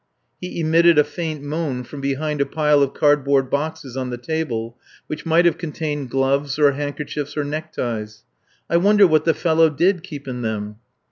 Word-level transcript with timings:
He 0.39 0.59
emitted 0.59 0.97
a 0.97 1.03
faint 1.03 1.43
moan 1.43 1.83
from 1.83 2.01
behind 2.01 2.41
a 2.41 2.45
pile 2.47 2.81
of 2.81 2.95
cardboard 2.95 3.51
boxes 3.51 3.95
on 3.95 4.09
the 4.09 4.17
table, 4.17 4.75
which 5.05 5.27
might 5.27 5.45
have 5.45 5.59
contained 5.59 6.09
gloves 6.09 6.57
or 6.57 6.71
handkerchiefs 6.71 7.37
or 7.37 7.43
neckties. 7.43 8.23
I 8.67 8.77
wonder 8.77 9.05
what 9.05 9.25
the 9.25 9.35
fellow 9.35 9.69
did 9.69 10.01
keep 10.01 10.27
in 10.27 10.41
them? 10.41 10.77